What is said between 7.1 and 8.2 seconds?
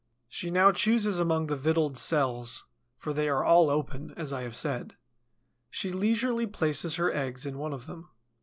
eggs in one of them.